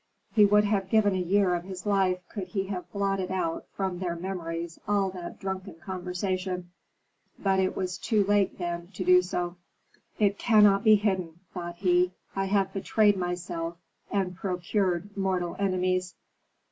[0.33, 3.29] He would have given a year of his life could he have blotted
[3.75, 6.71] from their memories all that drunken conversation.
[7.37, 9.57] But it was too late then to do so.
[10.17, 12.13] "It cannot be hidden," thought he.
[12.35, 13.77] "I have betrayed myself
[14.09, 16.15] and procured mortal enemies.